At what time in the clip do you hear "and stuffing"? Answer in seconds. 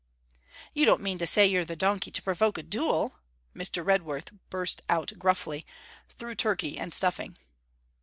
6.79-7.37